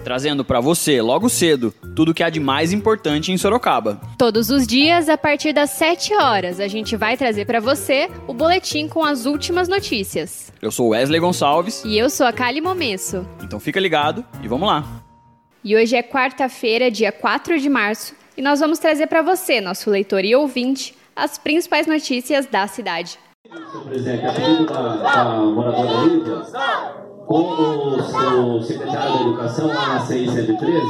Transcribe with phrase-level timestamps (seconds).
[0.00, 4.00] trazendo para você, logo cedo, tudo o que há de mais importante em Sorocaba.
[4.18, 8.34] Todos os dias, a partir das 7 horas, a gente vai trazer para você o
[8.34, 10.52] boletim com as últimas notícias.
[10.60, 11.82] Eu sou Wesley Gonçalves.
[11.84, 13.26] E eu sou a Kali Momesso.
[13.42, 14.84] Então fica ligado e vamos lá.
[15.62, 19.90] E hoje é quarta-feira, dia 4 de março, e nós vamos trazer para você, nosso
[19.90, 23.18] leitor e ouvinte, as principais notícias da cidade.
[23.84, 26.42] Presidente, a pedido da, da moradora Lívia,
[27.30, 30.84] com o secretário da Educação lá na CI 113,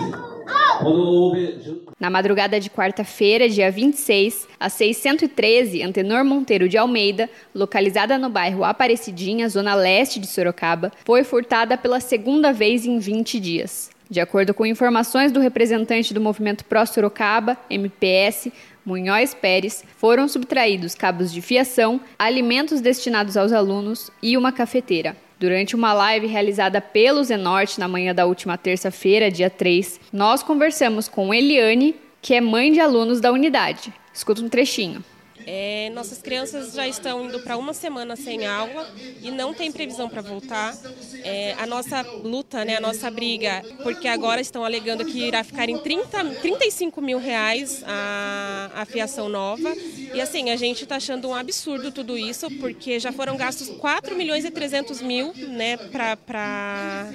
[0.80, 1.82] quando houve...
[2.00, 8.64] Na madrugada de quarta-feira, dia 26, a 613 Antenor Monteiro de Almeida, localizada no bairro
[8.64, 13.90] Aparecidinha, zona leste de Sorocaba, foi furtada pela segunda vez em 20 dias.
[14.08, 18.50] De acordo com informações do representante do movimento Pró Sorocaba, MPS,
[18.82, 25.14] Munhoz Pérez, foram subtraídos cabos de fiação, alimentos destinados aos alunos e uma cafeteira.
[25.40, 31.08] Durante uma live realizada pelo Zenorte na manhã da última terça-feira, dia 3, nós conversamos
[31.08, 33.90] com Eliane, que é mãe de alunos da unidade.
[34.12, 35.02] Escuta um trechinho.
[35.46, 38.88] É, nossas crianças já estão indo para uma semana sem aula
[39.22, 40.76] e não tem previsão para voltar.
[41.24, 45.68] É, a nossa luta, né, a nossa briga, porque agora estão alegando que irá ficar
[45.68, 49.74] em 30, 35 mil reais a, a fiação nova.
[50.14, 54.14] E assim, a gente está achando um absurdo tudo isso, porque já foram gastos 4
[54.16, 57.12] milhões e 300 mil né, para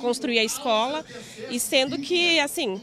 [0.00, 1.04] construir a escola,
[1.50, 2.80] e sendo que, assim,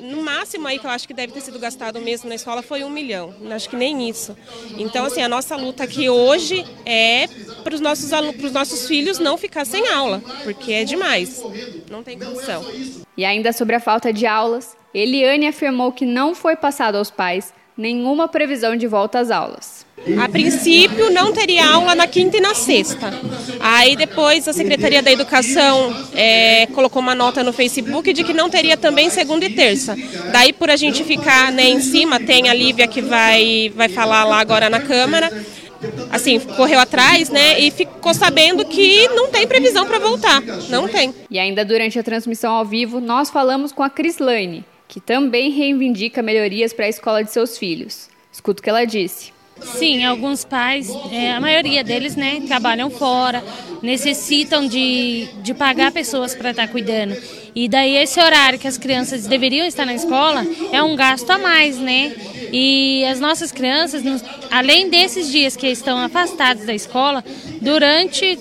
[0.00, 2.82] no máximo aí que eu acho que deve ter sido gastado mesmo na escola foi
[2.84, 3.34] um milhão.
[3.50, 4.36] Acho que nem isso.
[4.76, 7.28] Então, assim, a nossa luta aqui hoje é
[7.62, 11.42] para os nossos, alunos, nossos filhos não ficar sem aula, porque é demais.
[11.90, 12.64] Não tem condição.
[13.16, 17.52] E ainda sobre a falta de aulas, Eliane afirmou que não foi passado aos pais
[17.76, 19.86] nenhuma previsão de volta às aulas.
[20.18, 23.12] A princípio não teria aula na quinta e na sexta.
[23.60, 28.48] Aí depois a Secretaria da Educação é, colocou uma nota no Facebook de que não
[28.48, 29.94] teria também segunda e terça.
[30.32, 34.24] Daí por a gente ficar né, em cima, tem a Lívia que vai, vai falar
[34.24, 35.30] lá agora na Câmara.
[36.10, 40.42] Assim, correu atrás, né, e ficou sabendo que não tem previsão para voltar.
[40.68, 41.14] Não tem.
[41.30, 46.22] E ainda durante a transmissão ao vivo, nós falamos com a Crislane, que também reivindica
[46.22, 48.08] melhorias para a escola de seus filhos.
[48.32, 49.39] Escuta o que ela disse.
[49.62, 53.42] Sim, alguns pais, é, a maioria deles, né, trabalham fora,
[53.82, 57.16] necessitam de, de pagar pessoas para estar tá cuidando.
[57.54, 61.38] E daí esse horário que as crianças deveriam estar na escola é um gasto a
[61.38, 62.14] mais, né?
[62.52, 64.02] E as nossas crianças,
[64.50, 67.24] além desses dias que estão afastados da escola,
[67.60, 68.38] durante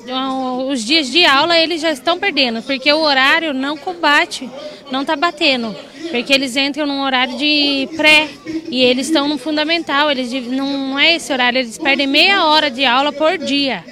[0.67, 4.49] os dias de aula eles já estão perdendo, porque o horário não combate,
[4.91, 5.75] não está batendo.
[6.11, 8.27] Porque eles entram num horário de pré
[8.69, 12.83] e eles estão no fundamental, eles não é esse horário, eles perdem meia hora de
[12.85, 13.83] aula por dia.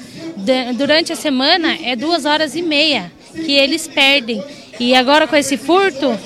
[0.76, 4.44] Durante a semana é duas horas e meia que eles perdem.
[4.80, 6.18] E agora com esse furto,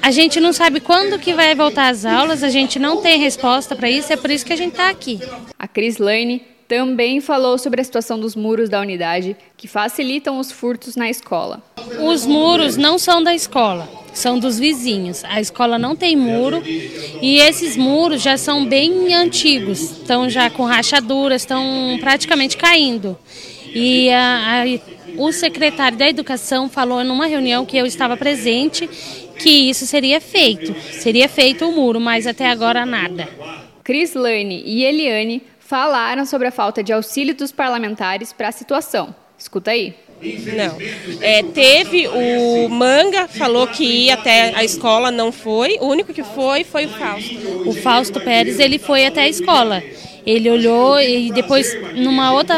[0.00, 3.74] a gente não sabe quando que vai voltar às aulas, a gente não tem resposta
[3.74, 5.18] para isso, é por isso que a gente está aqui.
[5.58, 10.50] A Cris Lane também falou sobre a situação dos muros da unidade que facilitam os
[10.52, 11.62] furtos na escola.
[12.00, 15.22] Os muros não são da escola, são dos vizinhos.
[15.24, 20.64] A escola não tem muro e esses muros já são bem antigos, estão já com
[20.64, 23.18] rachaduras, estão praticamente caindo.
[23.74, 28.88] E a, a, o secretário da Educação falou numa reunião que eu estava presente
[29.38, 33.28] que isso seria feito, seria feito o muro, mas até agora nada.
[33.82, 39.14] Cris Lane e Eliane falaram sobre a falta de auxílio dos parlamentares para a situação.
[39.38, 39.94] Escuta aí.
[40.22, 40.78] Não.
[41.20, 45.76] É, teve o Manga, falou que ia até a escola, não foi.
[45.80, 47.68] O único que foi foi o Fausto.
[47.68, 49.82] O Fausto Pérez, ele foi até a escola.
[50.26, 52.56] Ele olhou e depois, numa outra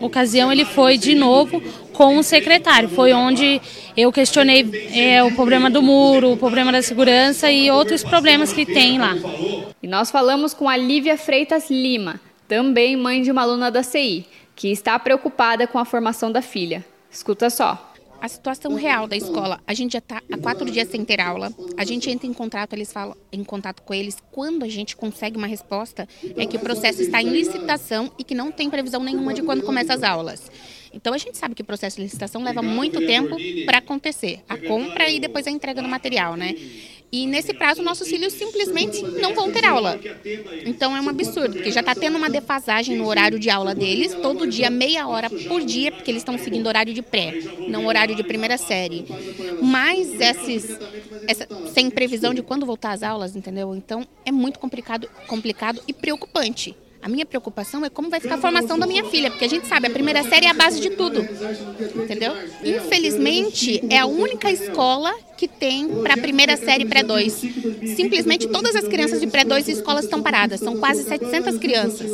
[0.00, 1.62] ocasião, ele foi de novo
[1.92, 2.88] com o secretário.
[2.88, 3.60] Foi onde
[3.96, 8.64] eu questionei é, o problema do muro, o problema da segurança e outros problemas que
[8.64, 9.14] tem lá.
[9.82, 12.18] E nós falamos com a Lívia Freitas Lima,
[12.48, 14.24] também mãe de uma aluna da CI,
[14.54, 16.84] que está preocupada com a formação da filha.
[17.10, 17.92] Escuta só.
[18.20, 21.52] A situação real da escola, a gente já está há quatro dias sem ter aula.
[21.76, 24.16] A gente entra em contato, eles falam em contato com eles.
[24.32, 28.34] Quando a gente consegue uma resposta, é que o processo está em licitação e que
[28.34, 30.50] não tem previsão nenhuma de quando começa as aulas.
[30.94, 33.36] Então a gente sabe que o processo de licitação leva muito tempo
[33.66, 36.54] para acontecer, a compra e depois a entrega do material, né?
[37.14, 40.00] E nesse prazo, nossos filhos simplesmente não vão ter aula.
[40.66, 44.12] Então é um absurdo, porque já está tendo uma defasagem no horário de aula deles,
[44.20, 47.34] todo dia, meia hora por dia, porque eles estão seguindo horário de pré,
[47.68, 49.06] não horário de primeira série.
[49.62, 50.76] Mas esses,
[51.28, 53.76] essa, sem previsão de quando voltar às aulas, entendeu?
[53.76, 56.76] Então é muito complicado, complicado e preocupante.
[57.04, 59.66] A minha preocupação é como vai ficar a formação da minha filha, porque a gente
[59.66, 61.20] sabe, a primeira série é a base de tudo.
[62.02, 62.32] Entendeu?
[62.64, 67.94] Infelizmente, é a única escola que tem para a primeira série pré-2.
[67.94, 72.10] Simplesmente todas as crianças de pré-2 e escolas estão paradas, são quase 700 crianças.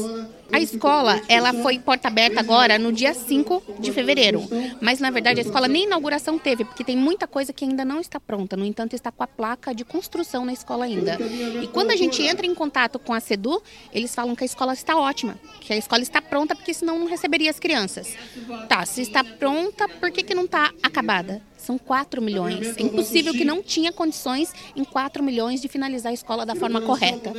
[0.52, 4.42] A escola, ela foi porta aberta agora no dia 5 de fevereiro.
[4.80, 8.00] Mas na verdade a escola nem inauguração teve, porque tem muita coisa que ainda não
[8.00, 8.56] está pronta.
[8.56, 11.18] No entanto, está com a placa de construção na escola ainda.
[11.62, 13.62] E quando a gente entra em contato com a SEDU,
[13.92, 17.06] eles falam que a escola está ótima, que a escola está pronta, porque senão não
[17.06, 18.16] receberia as crianças.
[18.68, 21.42] Tá, se está pronta, por que, que não está acabada?
[21.56, 22.76] São 4 milhões.
[22.76, 26.80] É impossível que não tinha condições em 4 milhões de finalizar a escola da forma
[26.80, 27.32] correta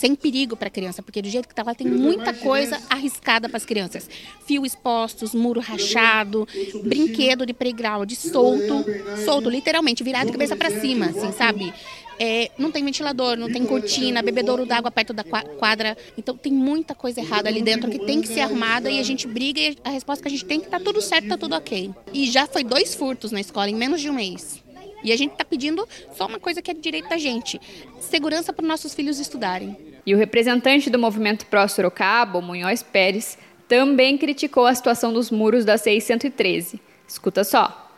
[0.00, 3.50] sem perigo para a criança, porque do jeito que está lá tem muita coisa arriscada
[3.50, 4.08] para as crianças.
[4.46, 6.48] Fio expostos, muro rachado,
[6.82, 8.82] brinquedo de playground solto,
[9.26, 11.74] solto, literalmente, virado de cabeça para cima, assim, sabe?
[12.18, 15.94] É, não tem ventilador, não tem cortina, bebedouro d'água perto da quadra.
[16.16, 19.26] Então tem muita coisa errada ali dentro que tem que ser arrumada e a gente
[19.26, 21.54] briga e a resposta que a gente tem é que tá tudo certo, tá tudo
[21.54, 21.90] ok.
[22.10, 24.62] E já foi dois furtos na escola em menos de um mês.
[25.02, 25.86] E a gente está pedindo
[26.16, 27.60] só uma coisa que é direito da gente:
[28.00, 29.89] segurança para nossos filhos estudarem.
[30.06, 33.36] E o representante do movimento Pró Sorocaba, o Munhoz Pérez,
[33.68, 36.80] também criticou a situação dos muros da 613.
[37.06, 37.88] Escuta só.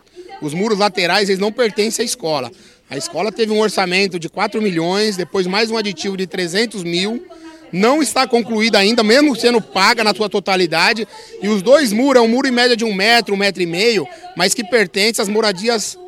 [0.40, 2.50] Os muros laterais eles não pertencem à escola.
[2.90, 7.26] A escola teve um orçamento de 4 milhões, depois mais um aditivo de 300 mil.
[7.72, 11.08] Não está concluída ainda, mesmo sendo paga na sua totalidade.
[11.40, 13.66] E os dois muros, é um muro em média de um metro, um metro e
[13.66, 14.06] meio,
[14.36, 15.98] mas que pertence às moradias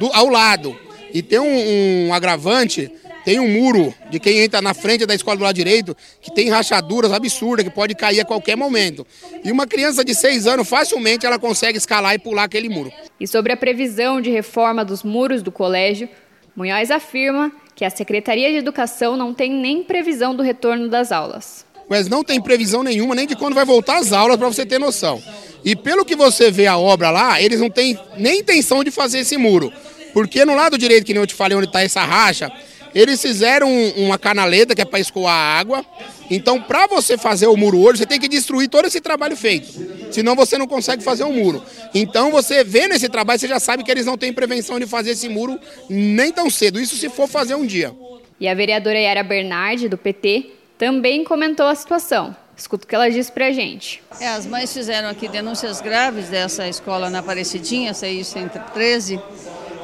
[0.00, 0.76] do, ao lado.
[1.14, 2.90] E tem um, um agravante
[3.26, 6.48] tem um muro de quem entra na frente da escola do lado direito que tem
[6.48, 9.04] rachaduras absurdas que pode cair a qualquer momento.
[9.42, 12.92] E uma criança de seis anos facilmente ela consegue escalar e pular aquele muro.
[13.18, 16.08] E sobre a previsão de reforma dos muros do colégio,
[16.54, 21.66] Munhoz afirma que a Secretaria de Educação não tem nem previsão do retorno das aulas.
[21.88, 24.78] Mas não tem previsão nenhuma nem de quando vai voltar as aulas para você ter
[24.78, 25.20] noção.
[25.64, 29.18] E pelo que você vê a obra lá, eles não têm nem intenção de fazer
[29.18, 29.72] esse muro.
[30.12, 32.50] Porque no lado direito, que nem eu te falei, onde está essa racha,
[32.96, 35.84] eles fizeram uma canaleta que é para escoar a água.
[36.30, 39.68] Então, para você fazer o muro hoje, você tem que destruir todo esse trabalho feito.
[40.10, 41.62] Senão você não consegue fazer o um muro.
[41.94, 45.10] Então, você vendo esse trabalho, você já sabe que eles não têm prevenção de fazer
[45.10, 45.60] esse muro
[45.90, 46.80] nem tão cedo.
[46.80, 47.92] Isso se for fazer um dia.
[48.40, 52.34] E a vereadora Yara Bernardi, do PT, também comentou a situação.
[52.56, 54.02] Escuta o que ela disse pra gente.
[54.18, 59.20] É, as mães fizeram aqui denúncias graves dessa escola na Aparecidinha, CI 113,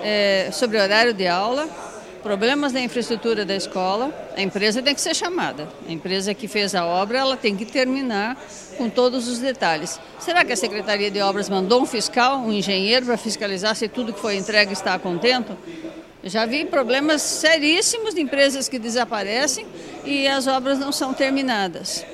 [0.03, 1.69] é, sobre horário de aula,
[2.23, 5.69] problemas na infraestrutura da escola, a empresa tem que ser chamada.
[5.87, 8.37] A empresa que fez a obra, ela tem que terminar
[8.79, 10.01] com todos os detalhes.
[10.19, 14.13] Será que a Secretaria de Obras mandou um fiscal, um engenheiro para fiscalizar se tudo
[14.13, 15.57] que foi entregue está contento?
[16.25, 19.67] Já vi problemas seríssimos de empresas que desaparecem
[20.05, 22.07] e as obras não são terminadas.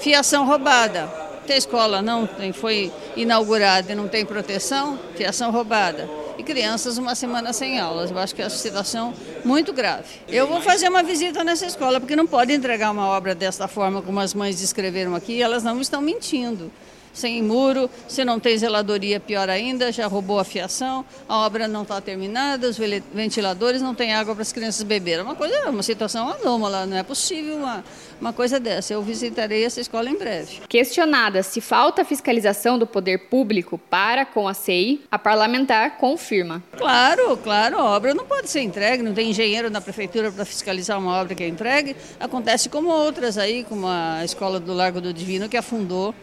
[0.00, 1.10] Fiação roubada.
[1.46, 7.14] Se a escola não foi inaugurada e não tem proteção, fiação roubada e crianças uma
[7.14, 8.10] semana sem aulas.
[8.10, 10.20] Eu acho que é uma situação muito grave.
[10.28, 14.02] Eu vou fazer uma visita nessa escola, porque não pode entregar uma obra desta forma,
[14.02, 16.70] como as mães descreveram aqui, elas não estão mentindo
[17.16, 21.82] sem muro, se não tem zeladoria, pior ainda, já roubou a fiação, a obra não
[21.82, 25.20] está terminada, os ventiladores não têm água para as crianças beberem.
[25.20, 27.82] É uma coisa, uma situação anômala, não é possível uma,
[28.20, 28.92] uma coisa dessa.
[28.92, 30.60] Eu visitarei essa escola em breve.
[30.68, 36.62] Questionada se falta fiscalização do poder público para com a CEI, a parlamentar confirma.
[36.76, 40.98] Claro, claro, a obra não pode ser entregue, não tem engenheiro na prefeitura para fiscalizar
[40.98, 41.96] uma obra que é entregue.
[42.18, 46.14] Acontece como outras aí, como a escola do Largo do Divino, que afundou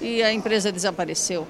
[0.00, 1.46] e a empresa desapareceu.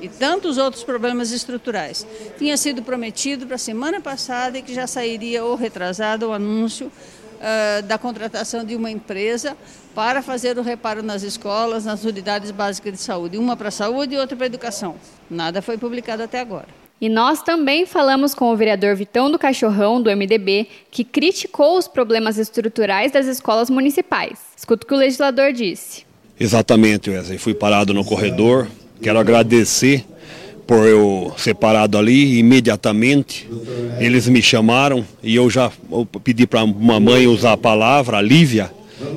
[0.00, 2.06] E tantos outros problemas estruturais.
[2.36, 6.92] Tinha sido prometido para a semana passada e que já sairia ou retrasado o anúncio
[7.44, 9.56] uh, da contratação de uma empresa
[9.94, 13.36] para fazer o reparo nas escolas, nas unidades básicas de saúde.
[13.36, 14.96] Uma para a saúde e outra para a educação.
[15.30, 16.66] Nada foi publicado até agora.
[17.00, 21.86] E nós também falamos com o vereador Vitão do Cachorrão, do MDB, que criticou os
[21.86, 24.38] problemas estruturais das escolas municipais.
[24.56, 26.06] Escuta o que o legislador disse.
[26.38, 27.38] Exatamente, Wesley.
[27.38, 28.68] Fui parado no corredor.
[29.02, 30.04] Quero agradecer
[30.66, 33.48] por eu ser parado ali imediatamente.
[33.98, 35.70] Eles me chamaram e eu já
[36.22, 38.70] pedi para a mamãe usar a palavra, a Lívia,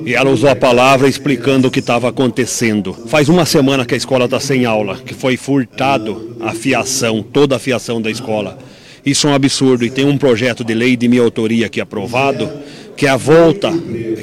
[0.04, 2.94] e ela usou a palavra explicando o que estava acontecendo.
[3.06, 7.56] Faz uma semana que a escola está sem aula, que foi furtado a fiação, toda
[7.56, 8.58] a fiação da escola.
[9.04, 12.50] Isso é um absurdo e tem um projeto de lei de minha autoria aqui aprovado
[12.98, 13.70] que é a volta,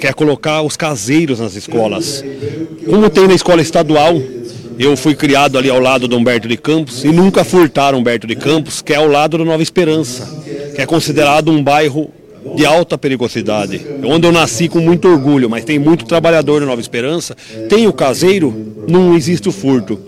[0.02, 2.22] que é colocar os caseiros nas escolas.
[2.86, 4.22] Como tem na escola estadual,
[4.78, 8.36] eu fui criado ali ao lado do Humberto de Campos e nunca furtaram Humberto de
[8.36, 10.44] Campos, que é ao lado do Nova Esperança,
[10.76, 12.10] que é considerado um bairro
[12.56, 16.82] de alta perigosidade, onde eu nasci com muito orgulho, mas tem muito trabalhador na Nova
[16.82, 17.36] Esperança.
[17.68, 18.54] Tem o caseiro,
[18.88, 20.00] não existe o furto.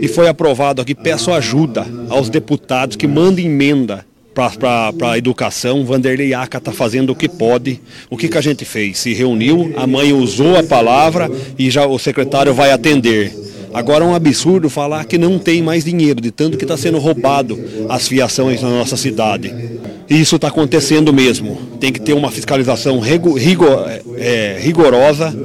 [0.00, 4.04] E foi aprovado aqui, peço ajuda aos deputados que mandem emenda
[4.34, 5.84] para a educação.
[5.84, 7.80] Vanderlei Aca está fazendo o que pode.
[8.10, 8.98] O que, que a gente fez?
[8.98, 13.43] Se reuniu, a mãe usou a palavra e já o secretário vai atender.
[13.74, 16.98] Agora é um absurdo falar que não tem mais dinheiro, de tanto que está sendo
[16.98, 19.52] roubado as fiações na nossa cidade.
[20.08, 21.58] E isso está acontecendo mesmo.
[21.80, 23.36] Tem que ter uma fiscalização rigor,
[24.16, 25.36] é, rigorosa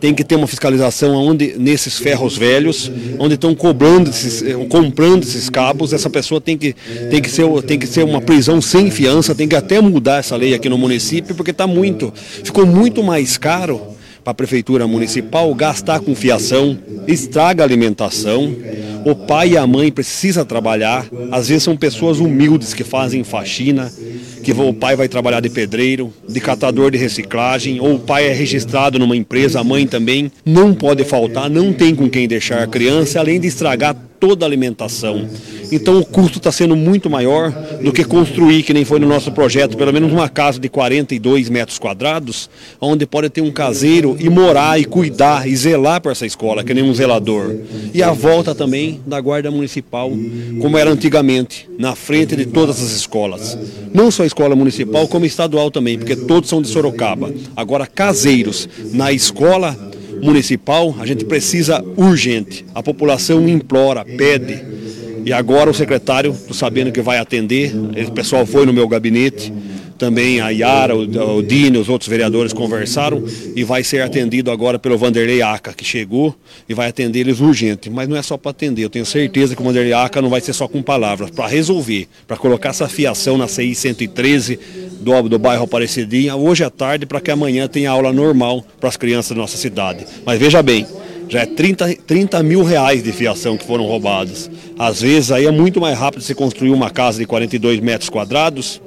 [0.00, 5.22] tem que ter uma fiscalização onde, nesses ferros velhos, onde estão cobrando esses, eh, comprando
[5.24, 6.74] esses cabos, essa pessoa tem que,
[7.10, 10.34] tem, que ser, tem que ser uma prisão sem fiança, tem que até mudar essa
[10.36, 12.12] lei aqui no município, porque está muito,
[12.42, 18.54] ficou muito mais caro para a prefeitura municipal gastar com fiação, estraga a alimentação,
[19.04, 23.90] o pai e a mãe precisam trabalhar, às vezes são pessoas humildes que fazem faxina,
[24.42, 28.32] que o pai vai trabalhar de pedreiro, de catador de reciclagem, ou o pai é
[28.32, 32.66] registrado numa empresa, a mãe também, não pode faltar, não tem com quem deixar a
[32.66, 35.26] criança, além de estragar toda a alimentação.
[35.72, 37.50] Então o custo está sendo muito maior
[37.82, 41.48] do que construir, que nem foi no nosso projeto, pelo menos uma casa de 42
[41.48, 42.50] metros quadrados,
[42.80, 46.74] onde pode ter um caseiro e morar e cuidar e zelar por essa escola, que
[46.74, 47.56] nem um zelador.
[47.94, 50.12] E a volta também da Guarda Municipal,
[50.60, 53.56] como era antigamente, na frente de todas as escolas.
[53.94, 57.32] Não só a escola municipal, como estadual também, porque todos são de Sorocaba.
[57.56, 59.89] Agora, caseiros na escola
[60.22, 62.64] municipal, a gente precisa urgente.
[62.74, 64.62] A população implora, pede.
[65.24, 69.52] E agora o secretário, sabendo que vai atender, o pessoal foi no meu gabinete,
[70.00, 73.22] também a Yara, o, o Dini, os outros vereadores conversaram
[73.54, 76.34] e vai ser atendido agora pelo Vanderlei Aca, que chegou
[76.66, 77.90] e vai atender eles urgente.
[77.90, 80.40] Mas não é só para atender, eu tenho certeza que o Vanderlei Aca não vai
[80.40, 84.58] ser só com palavras, para resolver, para colocar essa fiação na CI 113
[85.02, 88.96] do, do bairro Aparecidinha hoje à tarde para que amanhã tenha aula normal para as
[88.96, 90.06] crianças da nossa cidade.
[90.24, 90.86] Mas veja bem,
[91.28, 94.50] já é 30, 30 mil reais de fiação que foram roubados.
[94.78, 98.80] Às vezes aí é muito mais rápido você construir uma casa de 42 metros quadrados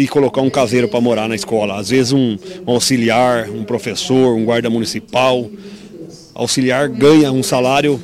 [0.00, 1.78] e colocar um caseiro para morar na escola.
[1.78, 5.48] Às vezes um, um auxiliar, um professor, um guarda municipal,
[6.34, 8.02] auxiliar ganha um salário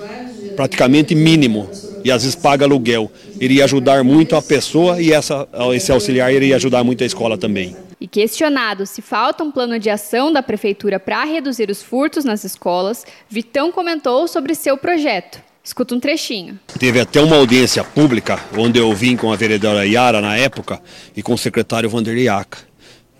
[0.54, 1.68] praticamente mínimo
[2.04, 3.10] e às vezes paga aluguel.
[3.40, 7.74] Iria ajudar muito a pessoa e essa, esse auxiliar iria ajudar muito a escola também.
[7.98, 12.44] E questionado se falta um plano de ação da prefeitura para reduzir os furtos nas
[12.44, 15.45] escolas, Vitão comentou sobre seu projeto.
[15.66, 16.60] Escuta um trechinho.
[16.78, 20.80] Teve até uma audiência pública, onde eu vim com a vereadora Yara na época
[21.16, 22.58] e com o secretário Vanderlei Aca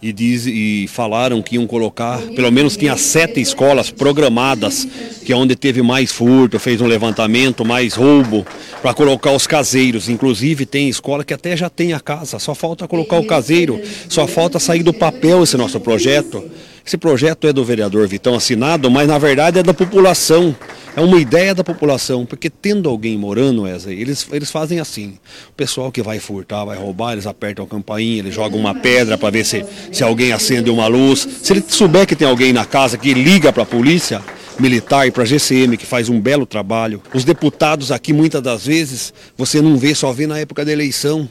[0.01, 4.87] e, diz, e falaram que iam colocar, pelo menos tinha sete escolas programadas,
[5.25, 8.47] que é onde teve mais furto, fez um levantamento, mais roubo,
[8.81, 10.09] para colocar os caseiros.
[10.09, 14.25] Inclusive tem escola que até já tem a casa, só falta colocar o caseiro, só
[14.25, 16.49] falta sair do papel esse nosso projeto.
[16.87, 20.55] Esse projeto é do vereador Vitão assinado, mas na verdade é da população.
[20.97, 25.19] É uma ideia da população, porque tendo alguém morando, Wesley, eles, eles fazem assim.
[25.51, 29.19] O pessoal que vai furtar, vai roubar, eles apertam a campainha, eles jogam uma pedra
[29.19, 29.63] para ver se,
[29.93, 31.29] se alguém acende uma luz.
[31.43, 34.23] Se ele souber que tem alguém na casa que liga para a polícia,
[34.59, 37.03] militar e para a GCM, que faz um belo trabalho.
[37.13, 41.29] Os deputados aqui, muitas das vezes, você não vê, só vê na época da eleição.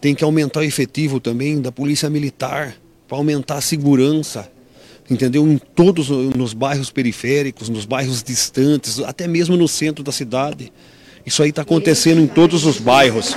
[0.00, 2.76] Tem que aumentar o efetivo também da polícia militar,
[3.08, 4.48] para aumentar a segurança
[5.10, 5.46] entendeu?
[5.46, 10.72] Em todos nos bairros periféricos, nos bairros distantes, até mesmo no centro da cidade.
[11.24, 13.36] Isso aí está acontecendo em todos os bairros.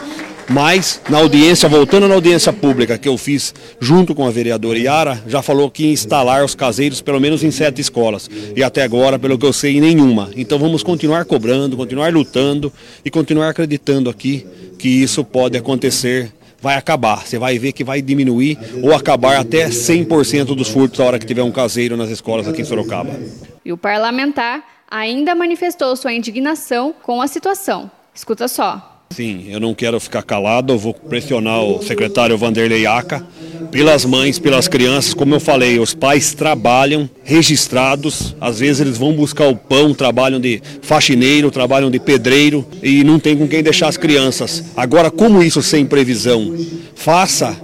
[0.49, 5.23] Mas, na audiência, voltando na audiência pública que eu fiz junto com a vereadora Yara,
[5.27, 8.29] já falou que instalar os caseiros pelo menos em sete escolas.
[8.55, 10.29] E até agora, pelo que eu sei, nenhuma.
[10.35, 12.71] Então vamos continuar cobrando, continuar lutando
[13.05, 14.45] e continuar acreditando aqui
[14.77, 17.25] que isso pode acontecer vai acabar.
[17.25, 21.25] Você vai ver que vai diminuir ou acabar até 100% dos furtos na hora que
[21.25, 23.19] tiver um caseiro nas escolas aqui em Sorocaba.
[23.65, 27.89] E o parlamentar ainda manifestou sua indignação com a situação.
[28.13, 29.00] Escuta só.
[29.11, 33.21] Sim, eu não quero ficar calado, eu vou pressionar o secretário Vanderlei Aca
[33.69, 39.13] pelas mães, pelas crianças, como eu falei, os pais trabalham registrados, às vezes eles vão
[39.13, 43.87] buscar o pão, trabalham de faxineiro, trabalham de pedreiro e não tem com quem deixar
[43.87, 44.63] as crianças.
[44.75, 46.55] Agora, como isso sem previsão?
[46.95, 47.55] Faça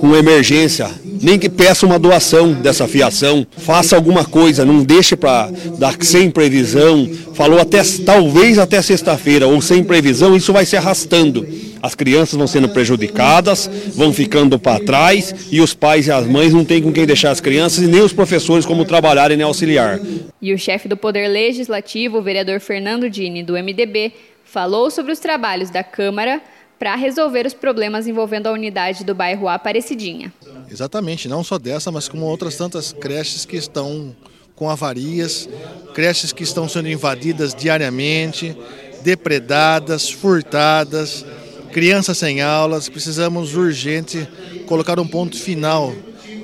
[0.00, 0.90] com emergência,
[1.22, 6.28] nem que peça uma doação dessa fiação, faça alguma coisa, não deixe para dar sem
[6.28, 7.08] previsão.
[7.34, 11.46] Falou até talvez até sexta-feira ou sem previsão, isso vai se arrastando.
[11.80, 16.52] As crianças vão sendo prejudicadas, vão ficando para trás e os pais e as mães
[16.52, 20.00] não têm com quem deixar as crianças e nem os professores como trabalharem nem auxiliar.
[20.40, 24.12] E o chefe do Poder Legislativo, o vereador Fernando Dini, do MDB,
[24.44, 26.40] falou sobre os trabalhos da Câmara
[26.82, 30.32] para resolver os problemas envolvendo a unidade do bairro Aparecidinha.
[30.68, 34.12] Exatamente, não só dessa, mas como outras tantas creches que estão
[34.56, 35.48] com avarias,
[35.94, 38.58] creches que estão sendo invadidas diariamente,
[39.04, 41.24] depredadas, furtadas,
[41.70, 42.88] crianças sem aulas.
[42.88, 44.28] Precisamos urgente
[44.66, 45.94] colocar um ponto final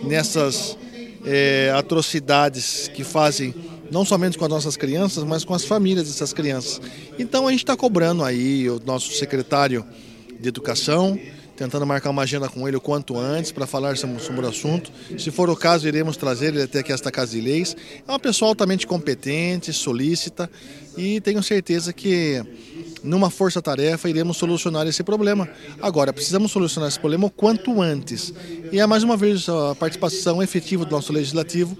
[0.04, 0.78] nessas
[1.26, 3.52] é, atrocidades que fazem
[3.90, 6.80] não somente com as nossas crianças, mas com as famílias dessas crianças.
[7.18, 9.84] Então a gente está cobrando aí o nosso secretário
[10.38, 11.18] de Educação,
[11.56, 14.92] tentando marcar uma agenda com ele o quanto antes para falar sobre o assunto.
[15.18, 17.76] Se for o caso, iremos trazer ele até aqui esta Casa de Leis.
[18.06, 20.48] É uma pessoa altamente competente, solícita
[20.96, 22.42] e tenho certeza que
[23.02, 25.48] numa força-tarefa iremos solucionar esse problema.
[25.80, 28.32] Agora, precisamos solucionar esse problema o quanto antes.
[28.70, 31.76] E é mais uma vez a participação efetiva do nosso legislativo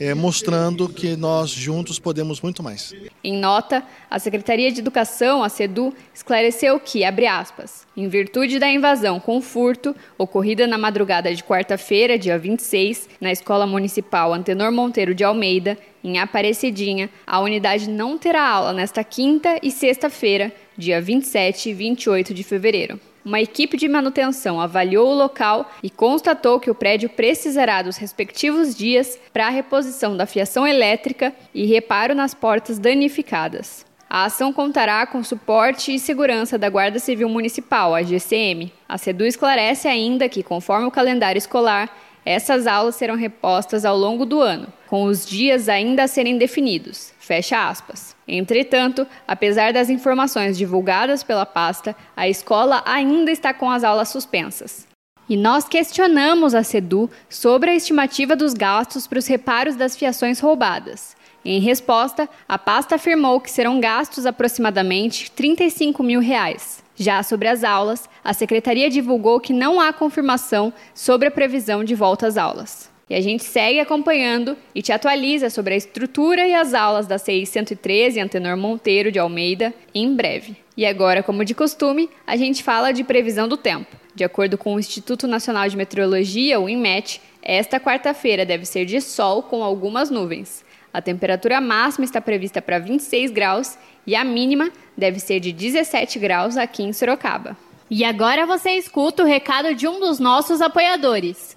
[0.00, 2.94] é, mostrando que nós juntos podemos muito mais.
[3.22, 8.70] Em nota, a Secretaria de Educação, a SEDU, esclareceu que, abre aspas, em virtude da
[8.70, 15.14] invasão com furto ocorrida na madrugada de quarta-feira, dia 26, na Escola Municipal Antenor Monteiro
[15.14, 21.68] de Almeida, em Aparecidinha, a unidade não terá aula nesta quinta e sexta-feira, dia 27
[21.68, 22.98] e 28 de fevereiro.
[23.24, 28.74] Uma equipe de manutenção avaliou o local e constatou que o prédio precisará dos respectivos
[28.74, 33.84] dias para a reposição da fiação elétrica e reparo nas portas danificadas.
[34.08, 38.72] A ação contará com suporte e segurança da Guarda Civil Municipal, a GCM.
[38.88, 44.26] A SEDU esclarece ainda que, conforme o calendário escolar, essas aulas serão repostas ao longo
[44.26, 47.12] do ano, com os dias ainda a serem definidos.
[47.20, 48.16] Fecha aspas.
[48.26, 54.88] Entretanto, apesar das informações divulgadas pela pasta, a escola ainda está com as aulas suspensas.
[55.28, 60.40] E nós questionamos a SEDU sobre a estimativa dos gastos para os reparos das fiações
[60.40, 61.14] roubadas.
[61.44, 66.82] Em resposta, a pasta afirmou que serão gastos aproximadamente 35 mil reais.
[66.96, 71.94] Já sobre as aulas, a secretaria divulgou que não há confirmação sobre a previsão de
[71.94, 72.89] volta às aulas.
[73.10, 77.18] E a gente segue acompanhando e te atualiza sobre a estrutura e as aulas da
[77.18, 80.56] CI 113 Antenor Monteiro de Almeida em breve.
[80.76, 83.96] E agora, como de costume, a gente fala de previsão do tempo.
[84.14, 89.00] De acordo com o Instituto Nacional de Meteorologia, o INMET, esta quarta-feira deve ser de
[89.00, 90.64] sol com algumas nuvens.
[90.94, 96.16] A temperatura máxima está prevista para 26 graus e a mínima deve ser de 17
[96.20, 97.56] graus aqui em Sorocaba.
[97.90, 101.56] E agora você escuta o recado de um dos nossos apoiadores,